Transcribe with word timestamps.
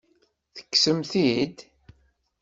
Tekksem-t-id? 0.55 1.57